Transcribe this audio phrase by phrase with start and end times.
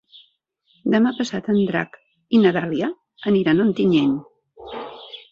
[0.93, 1.99] Demà passat en Drac
[2.37, 2.89] i na Dàlia
[3.33, 4.17] aniran a Ontinyent.